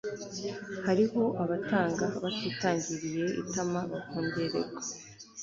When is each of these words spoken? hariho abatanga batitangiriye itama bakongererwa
hariho 0.87 1.21
abatanga 1.43 2.05
batitangiriye 2.23 3.25
itama 3.41 3.79
bakongererwa 3.91 4.79